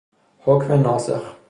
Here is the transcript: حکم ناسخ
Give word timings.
حکم 0.45 0.73
ناسخ 0.81 1.33